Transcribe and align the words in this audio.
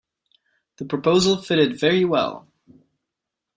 The 0.77 0.85
proposal 0.85 1.43
fitted 1.43 1.79
very 1.79 2.05
well. 2.05 2.47